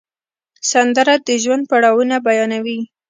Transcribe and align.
سندره 0.71 1.15
د 1.27 1.29
ژوند 1.43 1.63
پړاوونه 1.69 2.15
بیانوي 2.27 2.79